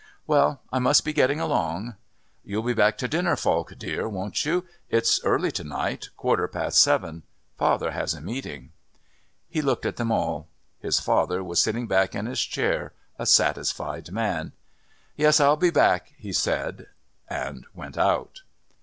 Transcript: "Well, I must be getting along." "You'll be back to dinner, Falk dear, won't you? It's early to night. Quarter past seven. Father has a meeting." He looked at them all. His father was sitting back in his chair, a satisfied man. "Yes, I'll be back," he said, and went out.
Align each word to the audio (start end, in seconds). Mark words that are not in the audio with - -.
"Well, 0.25 0.63
I 0.73 0.79
must 0.79 1.05
be 1.05 1.13
getting 1.13 1.39
along." 1.39 1.95
"You'll 2.43 2.63
be 2.63 2.73
back 2.73 2.97
to 2.97 3.07
dinner, 3.07 3.35
Falk 3.35 3.77
dear, 3.77 4.09
won't 4.09 4.45
you? 4.45 4.65
It's 4.89 5.23
early 5.23 5.51
to 5.51 5.63
night. 5.63 6.09
Quarter 6.17 6.47
past 6.47 6.79
seven. 6.79 7.21
Father 7.55 7.91
has 7.91 8.15
a 8.15 8.19
meeting." 8.19 8.71
He 9.47 9.61
looked 9.61 9.85
at 9.85 9.97
them 9.97 10.11
all. 10.11 10.47
His 10.79 10.99
father 10.99 11.43
was 11.43 11.61
sitting 11.61 11.85
back 11.85 12.15
in 12.15 12.25
his 12.25 12.39
chair, 12.41 12.93
a 13.19 13.27
satisfied 13.27 14.11
man. 14.11 14.53
"Yes, 15.15 15.39
I'll 15.39 15.55
be 15.55 15.69
back," 15.69 16.13
he 16.17 16.33
said, 16.33 16.87
and 17.29 17.67
went 17.75 17.95
out. 17.95 18.41